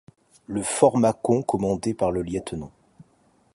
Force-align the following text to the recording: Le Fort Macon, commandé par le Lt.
Le 0.47 0.63
Fort 0.63 0.97
Macon, 0.97 1.43
commandé 1.43 1.93
par 1.93 2.09
le 2.11 2.23
Lt. 2.23 2.55